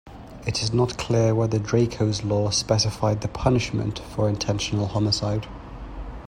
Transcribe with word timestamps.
It 0.47 0.63
is 0.63 0.73
not 0.73 0.97
clear 0.97 1.35
whether 1.35 1.59
Draco's 1.59 2.23
law 2.23 2.49
specified 2.49 3.21
the 3.21 3.27
punishment 3.27 3.99
for 3.99 4.27
intentional 4.27 4.87
homicide. 4.87 5.45